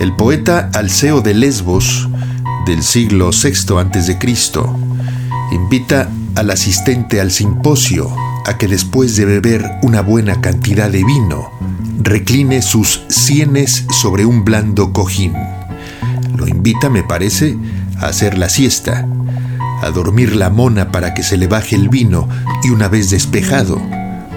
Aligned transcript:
El 0.00 0.14
poeta 0.14 0.70
Alceo 0.74 1.22
de 1.22 1.34
Lesbos, 1.34 2.08
del 2.66 2.84
siglo 2.84 3.30
VI 3.30 3.74
a.C., 3.76 4.18
invita 5.50 6.08
al 6.36 6.50
asistente 6.50 7.20
al 7.20 7.32
simposio 7.32 8.08
a 8.46 8.56
que 8.58 8.68
después 8.68 9.16
de 9.16 9.24
beber 9.24 9.68
una 9.82 10.00
buena 10.00 10.40
cantidad 10.40 10.88
de 10.88 11.02
vino, 11.02 11.50
recline 12.00 12.62
sus 12.62 13.02
sienes 13.08 13.86
sobre 13.90 14.24
un 14.24 14.44
blando 14.44 14.92
cojín. 14.92 15.34
Lo 16.36 16.46
invita, 16.46 16.88
me 16.90 17.02
parece, 17.02 17.58
a 17.98 18.06
hacer 18.06 18.38
la 18.38 18.48
siesta, 18.48 19.04
a 19.82 19.90
dormir 19.90 20.36
la 20.36 20.48
mona 20.48 20.92
para 20.92 21.12
que 21.12 21.24
se 21.24 21.36
le 21.36 21.48
baje 21.48 21.74
el 21.74 21.88
vino 21.88 22.28
y 22.62 22.70
una 22.70 22.86
vez 22.86 23.10
despejado 23.10 23.82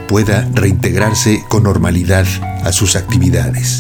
pueda 0.07 0.50
reintegrarse 0.55 1.43
con 1.48 1.64
normalidad 1.64 2.25
a 2.64 2.71
sus 2.71 2.96
actividades. 2.96 3.80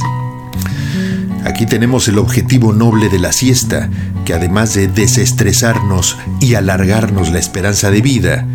Aquí 1.45 1.65
tenemos 1.65 2.07
el 2.07 2.17
objetivo 2.17 2.73
noble 2.73 3.09
de 3.09 3.19
la 3.19 3.31
siesta, 3.31 3.89
que 4.25 4.33
además 4.33 4.73
de 4.73 4.87
desestresarnos 4.87 6.17
y 6.39 6.55
alargarnos 6.55 7.31
la 7.31 7.39
esperanza 7.39 7.91
de 7.91 8.01
vida, 8.01 8.45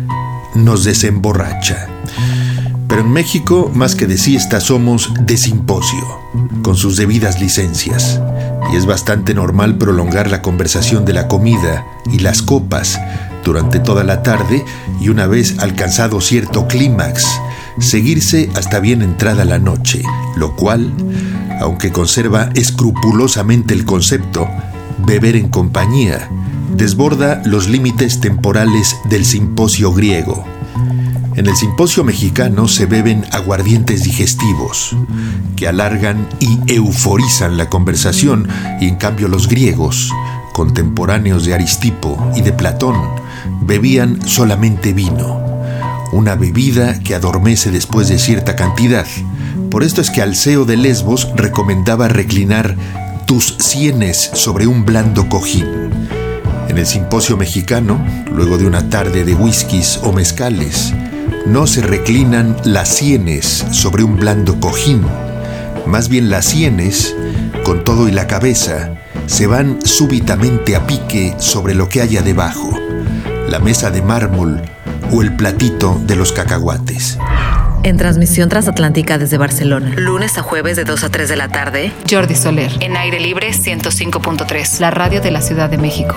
nos 0.55 0.83
desemborracha. 0.83 1.87
Pero 2.87 3.01
en 3.01 3.11
México, 3.11 3.69
más 3.73 3.95
que 3.95 4.07
de 4.07 4.17
siesta, 4.17 4.61
somos 4.61 5.11
de 5.19 5.35
simposio, 5.37 6.21
con 6.61 6.75
sus 6.75 6.95
debidas 6.95 7.41
licencias. 7.41 8.21
Y 8.71 8.77
es 8.77 8.85
bastante 8.85 9.33
normal 9.33 9.77
prolongar 9.77 10.31
la 10.31 10.41
conversación 10.41 11.05
de 11.05 11.13
la 11.13 11.27
comida 11.27 11.85
y 12.11 12.19
las 12.19 12.41
copas 12.41 12.99
durante 13.43 13.79
toda 13.79 14.03
la 14.03 14.23
tarde 14.23 14.63
y 14.99 15.09
una 15.09 15.25
vez 15.27 15.59
alcanzado 15.59 16.19
cierto 16.21 16.67
clímax, 16.67 17.25
seguirse 17.79 18.49
hasta 18.55 18.79
bien 18.79 19.01
entrada 19.01 19.45
la 19.45 19.59
noche, 19.59 20.01
lo 20.35 20.55
cual 20.55 20.91
aunque 21.59 21.91
conserva 21.91 22.49
escrupulosamente 22.53 23.73
el 23.73 23.85
concepto, 23.85 24.47
beber 25.05 25.35
en 25.35 25.49
compañía, 25.49 26.29
desborda 26.75 27.41
los 27.45 27.67
límites 27.67 28.19
temporales 28.19 28.97
del 29.09 29.25
simposio 29.25 29.93
griego. 29.93 30.45
En 31.35 31.47
el 31.47 31.55
simposio 31.55 32.03
mexicano 32.03 32.67
se 32.67 32.87
beben 32.87 33.23
aguardientes 33.31 34.03
digestivos, 34.03 34.95
que 35.55 35.67
alargan 35.67 36.27
y 36.39 36.59
euforizan 36.73 37.57
la 37.57 37.69
conversación, 37.69 38.47
y 38.81 38.87
en 38.87 38.95
cambio 38.95 39.27
los 39.27 39.47
griegos, 39.47 40.11
contemporáneos 40.53 41.45
de 41.45 41.53
Aristipo 41.53 42.31
y 42.35 42.41
de 42.41 42.53
Platón, 42.53 42.95
bebían 43.61 44.27
solamente 44.27 44.93
vino, 44.93 45.56
una 46.11 46.35
bebida 46.35 46.99
que 46.99 47.15
adormece 47.15 47.71
después 47.71 48.07
de 48.09 48.19
cierta 48.19 48.55
cantidad, 48.55 49.05
por 49.69 49.83
esto 49.83 50.01
es 50.01 50.09
que 50.09 50.21
Alceo 50.21 50.65
de 50.65 50.77
Lesbos 50.77 51.29
recomendaba 51.35 52.07
reclinar 52.07 52.75
tus 53.25 53.55
sienes 53.59 54.31
sobre 54.33 54.67
un 54.67 54.85
blando 54.85 55.27
cojín. 55.27 55.65
En 56.69 56.77
el 56.77 56.85
simposio 56.85 57.37
mexicano, 57.37 58.03
luego 58.31 58.57
de 58.57 58.65
una 58.65 58.89
tarde 58.89 59.25
de 59.25 59.35
whiskies 59.35 59.99
o 60.03 60.13
mezcales, 60.13 60.93
no 61.45 61.67
se 61.67 61.81
reclinan 61.81 62.55
las 62.63 62.89
sienes 62.89 63.65
sobre 63.71 64.03
un 64.03 64.15
blando 64.15 64.59
cojín. 64.59 65.01
Más 65.85 66.09
bien 66.09 66.29
las 66.29 66.45
sienes, 66.45 67.15
con 67.63 67.83
todo 67.83 68.07
y 68.07 68.11
la 68.11 68.27
cabeza, 68.27 68.95
se 69.25 69.47
van 69.47 69.79
súbitamente 69.85 70.75
a 70.75 70.87
pique 70.87 71.35
sobre 71.37 71.75
lo 71.75 71.89
que 71.89 72.01
haya 72.01 72.21
debajo, 72.21 72.71
la 73.49 73.59
mesa 73.59 73.91
de 73.91 74.01
mármol 74.01 74.61
o 75.11 75.21
el 75.21 75.35
platito 75.35 76.01
de 76.05 76.15
los 76.15 76.31
cacahuates 76.31 77.17
en 77.83 77.97
transmisión 77.97 78.49
transatlántica 78.49 79.17
desde 79.17 79.37
Barcelona. 79.37 79.93
Lunes 79.95 80.37
a 80.37 80.41
jueves 80.41 80.75
de 80.75 80.83
2 80.83 81.03
a 81.05 81.09
3 81.09 81.29
de 81.29 81.35
la 81.37 81.47
tarde. 81.47 81.91
Jordi 82.09 82.35
Soler. 82.35 82.71
En 82.81 82.97
aire 82.97 83.19
libre 83.19 83.51
105.3. 83.51 84.79
La 84.79 84.91
radio 84.91 85.21
de 85.21 85.31
la 85.31 85.41
Ciudad 85.41 85.69
de 85.69 85.77
México. 85.77 86.15